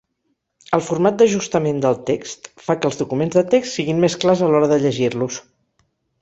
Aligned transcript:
El 0.77 0.81
format 0.85 1.19
d'ajustament 1.19 1.83
del 1.83 1.99
text 2.07 2.49
fa 2.69 2.77
que 2.79 2.91
els 2.91 2.97
documents 3.03 3.37
de 3.41 3.45
text 3.53 3.77
siguin 3.81 4.01
més 4.07 4.17
clars 4.25 4.43
a 4.47 4.49
l'hora 4.55 4.73
de 4.73 4.81
llegir-los. 4.87 5.39